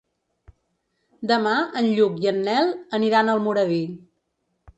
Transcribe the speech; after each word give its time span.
Demà 1.31 1.53
en 1.81 1.89
Lluc 1.99 2.17
i 2.25 2.31
en 2.33 2.41
Nel 2.49 2.73
aniran 3.01 3.31
a 3.31 3.37
Almoradí. 3.39 3.81